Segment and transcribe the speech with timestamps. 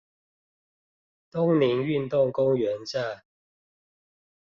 [1.31, 3.21] 東寧運動公園站